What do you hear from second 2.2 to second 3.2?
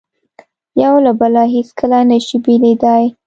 شي بېلېدای.